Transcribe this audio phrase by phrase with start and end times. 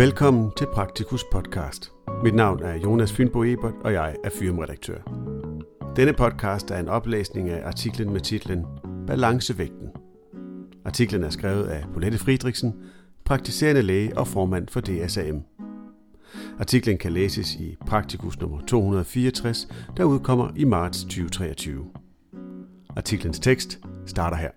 [0.00, 1.92] Velkommen til Praktikus podcast.
[2.22, 4.98] Mit navn er Jonas Fynbo Ebert, og jeg er firmaredaktør.
[5.96, 8.66] Denne podcast er en oplæsning af artiklen med titlen
[9.06, 9.88] Balancevægten.
[10.84, 12.74] Artiklen er skrevet af Bolette Friedrichsen,
[13.24, 15.42] praktiserende læge og formand for DSAM.
[16.58, 21.86] Artiklen kan læses i Praktikus nummer 264, der udkommer i marts 2023.
[22.96, 24.50] Artiklens tekst starter her.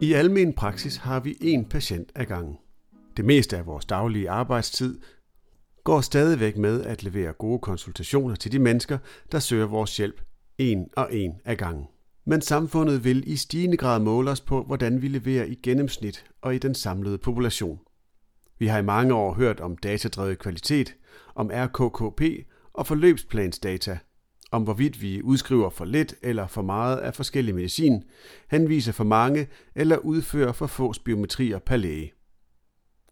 [0.00, 2.56] I almen praksis har vi én patient ad gangen.
[3.18, 5.00] Det meste af vores daglige arbejdstid
[5.84, 8.98] går stadigvæk med at levere gode konsultationer til de mennesker,
[9.32, 10.20] der søger vores hjælp
[10.58, 11.86] en og en ad gangen.
[12.24, 16.54] Men samfundet vil i stigende grad måle os på, hvordan vi leverer i gennemsnit og
[16.54, 17.78] i den samlede population.
[18.58, 20.94] Vi har i mange år hørt om datadrevet kvalitet,
[21.34, 22.22] om RKKP
[22.72, 23.98] og forløbsplansdata,
[24.52, 28.04] om hvorvidt vi udskriver for lidt eller for meget af forskellig medicin,
[28.50, 32.12] henviser for mange eller udfører for få biometrier per læge.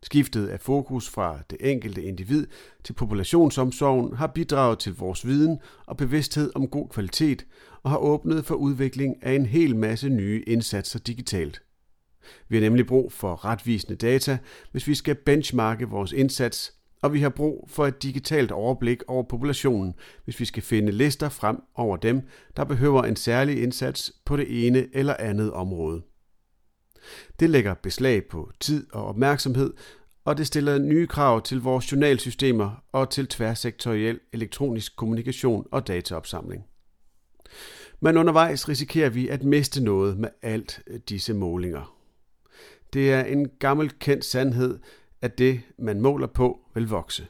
[0.07, 2.47] Skiftet af fokus fra det enkelte individ
[2.85, 7.47] til populationsomsorgen har bidraget til vores viden og bevidsthed om god kvalitet
[7.83, 11.63] og har åbnet for udvikling af en hel masse nye indsatser digitalt.
[12.49, 14.39] Vi har nemlig brug for retvisende data,
[14.73, 19.23] hvis vi skal benchmarke vores indsats, og vi har brug for et digitalt overblik over
[19.23, 22.23] populationen, hvis vi skal finde lister frem over dem,
[22.57, 26.03] der behøver en særlig indsats på det ene eller andet område.
[27.41, 29.75] Det lægger beslag på tid og opmærksomhed,
[30.25, 36.65] og det stiller nye krav til vores journalsystemer og til tværsektoriel elektronisk kommunikation og dataopsamling.
[38.01, 41.97] Men undervejs risikerer vi at miste noget med alt disse målinger.
[42.93, 44.79] Det er en gammel kendt sandhed,
[45.23, 47.27] at det, man måler på, vil vokse.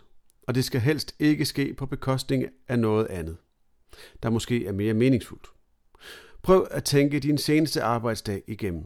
[0.48, 3.36] Og det skal helst ikke ske på bekostning af noget andet,
[4.22, 5.46] der måske er mere meningsfuldt.
[6.42, 8.84] Prøv at tænke din seneste arbejdsdag igennem.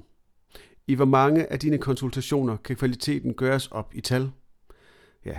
[0.90, 4.30] I hvor mange af dine konsultationer kan kvaliteten gøres op i tal?
[5.24, 5.38] Ja,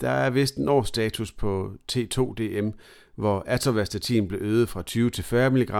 [0.00, 2.70] der er vist en årsstatus på T2DM,
[3.16, 5.70] hvor atorvastatin blev øget fra 20 til 40 mg,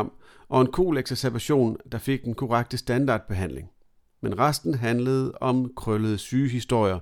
[0.49, 3.69] og en kolexacerbation, der fik den korrekte standardbehandling.
[4.23, 6.99] Men resten handlede om krøllede sygehistorier,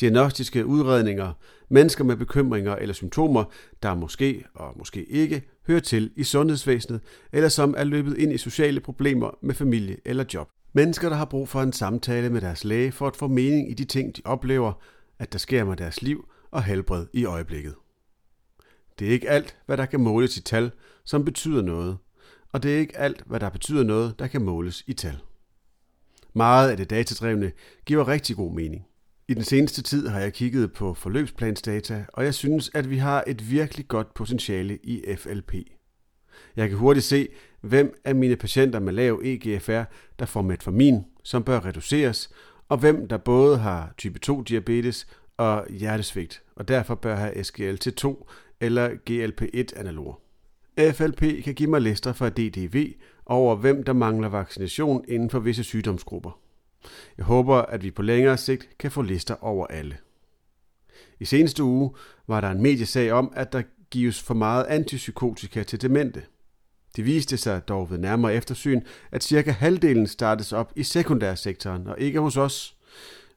[0.00, 1.32] diagnostiske udredninger,
[1.68, 3.44] mennesker med bekymringer eller symptomer,
[3.82, 7.00] der måske og måske ikke hører til i sundhedsvæsenet,
[7.32, 10.48] eller som er løbet ind i sociale problemer med familie eller job.
[10.72, 13.74] Mennesker, der har brug for en samtale med deres læge for at få mening i
[13.74, 14.72] de ting, de oplever,
[15.18, 17.74] at der sker med deres liv og helbred i øjeblikket.
[18.98, 20.70] Det er ikke alt, hvad der kan måles i tal,
[21.04, 21.98] som betyder noget,
[22.52, 25.18] og det er ikke alt, hvad der betyder noget, der kan måles i tal.
[26.34, 27.52] Meget af det datadrevne
[27.84, 28.86] giver rigtig god mening.
[29.28, 33.24] I den seneste tid har jeg kigget på forløbsplansdata, og jeg synes, at vi har
[33.26, 35.54] et virkelig godt potentiale i FLP.
[36.56, 37.28] Jeg kan hurtigt se,
[37.60, 39.82] hvem af mine patienter med lav EGFR,
[40.18, 42.30] der får metformin, som bør reduceres,
[42.68, 45.06] og hvem der både har type 2 diabetes
[45.36, 48.26] og hjertesvigt, og derfor bør have SGLT2
[48.60, 50.20] eller GLP-1-analoger.
[50.92, 52.92] FLP kan give mig lister fra DDV
[53.26, 56.40] over, hvem der mangler vaccination inden for visse sygdomsgrupper.
[57.16, 59.96] Jeg håber, at vi på længere sigt kan få lister over alle.
[61.20, 61.90] I seneste uge
[62.26, 66.22] var der en mediesag om, at der gives for meget antipsykotika til demente.
[66.96, 68.80] Det viste sig dog ved nærmere eftersyn,
[69.12, 72.74] at cirka halvdelen startes op i sekundærsektoren og ikke hos os.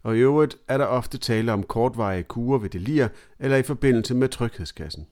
[0.03, 3.07] Og i øvrigt er der ofte tale om kortvarige kurer ved delir
[3.39, 5.07] eller i forbindelse med tryghedskassen.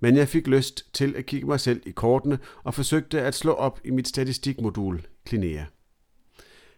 [0.00, 3.52] Men jeg fik lyst til at kigge mig selv i kortene og forsøgte at slå
[3.52, 5.64] op i mit statistikmodul Klinea.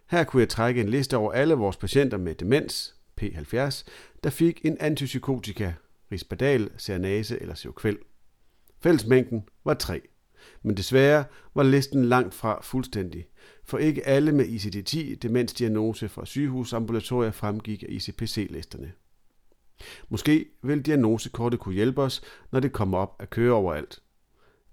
[0.07, 3.85] Her kunne jeg trække en liste over alle vores patienter med demens, P70,
[4.25, 5.73] der fik en antipsykotika,
[6.13, 7.99] Risperdal, Sernase eller Sivkvæl.
[8.81, 10.01] Fællesmængden var 3.
[10.63, 11.25] Men desværre
[11.55, 13.27] var listen langt fra fuldstændig,
[13.65, 18.93] for ikke alle med ICD-10 demensdiagnose fra sygehusambulatorier fremgik af ICPC-listerne.
[20.09, 23.99] Måske vil diagnosekortet kunne hjælpe os, når det kommer op at køre overalt.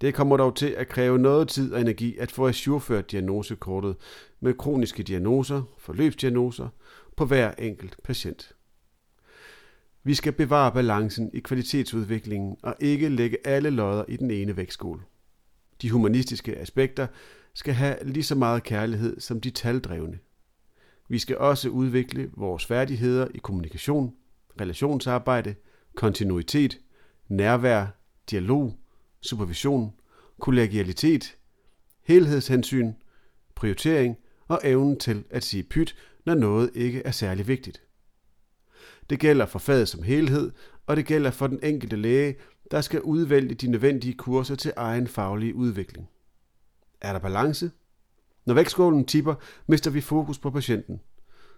[0.01, 3.95] Det kommer dog til at kræve noget tid og energi at få ajourført diagnosekortet
[4.39, 6.69] med kroniske diagnoser, forløbsdiagnoser,
[7.17, 8.52] på hver enkelt patient.
[10.03, 15.05] Vi skal bevare balancen i kvalitetsudviklingen og ikke lægge alle lodder i den ene vægtskål.
[15.81, 17.07] De humanistiske aspekter
[17.53, 20.19] skal have lige så meget kærlighed som de taldrevne.
[21.09, 24.13] Vi skal også udvikle vores færdigheder i kommunikation,
[24.61, 25.55] relationsarbejde,
[25.95, 26.79] kontinuitet,
[27.27, 27.87] nærvær,
[28.31, 28.77] dialog,
[29.21, 29.93] supervision,
[30.39, 31.37] kollegialitet,
[32.01, 32.93] helhedshensyn,
[33.55, 34.17] prioritering
[34.47, 35.95] og evnen til at sige pyt,
[36.25, 37.81] når noget ikke er særlig vigtigt.
[39.09, 40.51] Det gælder for faget som helhed,
[40.87, 42.35] og det gælder for den enkelte læge,
[42.71, 46.09] der skal udvælge de nødvendige kurser til egen faglig udvikling.
[47.01, 47.71] Er der balance?
[48.45, 49.35] Når vægtskålen tipper,
[49.67, 51.01] mister vi fokus på patienten.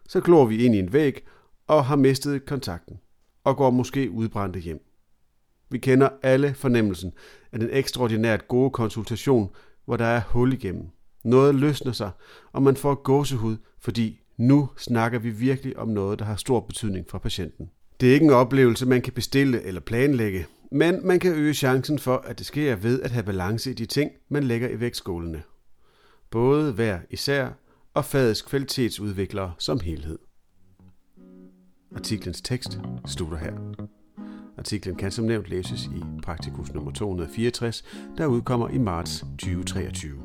[0.07, 1.25] Så glor vi ind i en væg
[1.67, 2.99] og har mistet kontakten.
[3.43, 4.85] og går måske udbrændte hjem.
[5.69, 7.13] Vi kender alle fornemmelsen
[7.51, 9.49] af den ekstraordinært gode konsultation,
[9.85, 10.89] hvor der er hul igennem.
[11.23, 12.11] Noget løsner sig,
[12.51, 17.05] og man får gåsehud, fordi nu snakker vi virkelig om noget, der har stor betydning
[17.09, 17.69] for patienten.
[17.99, 21.99] Det er ikke en oplevelse, man kan bestille eller planlægge, men man kan øge chancen
[21.99, 25.43] for, at det sker ved at have balance i de ting, man lægger i vægtskålene.
[26.31, 27.49] Både hver især
[27.93, 30.19] og fagets kvalitetsudviklere som helhed.
[31.95, 33.53] Artiklens tekst slutter her.
[34.57, 37.83] Artiklen kan som nævnt læses i Praktikus nummer 264,
[38.17, 40.24] der udkommer i marts 2023.